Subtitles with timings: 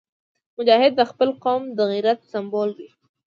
[0.57, 2.89] مجاهد د خپل قوم د غیرت سمبول وي.